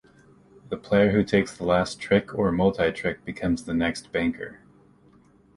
The 0.69 0.77
player 0.77 1.11
who 1.11 1.23
takes 1.23 1.55
the 1.55 1.63
last 1.63 1.99
trick 1.99 2.33
or 2.33 2.51
multi-trick 2.51 3.23
becomes 3.23 3.65
the 3.65 3.75
next 3.75 4.11
banker. 4.11 4.61